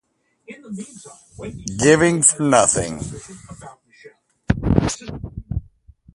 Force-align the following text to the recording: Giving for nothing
Giving 1.77 2.23
for 2.25 2.41
nothing 2.43 2.97